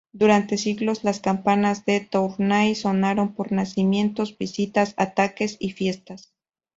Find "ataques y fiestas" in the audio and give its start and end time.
4.97-6.33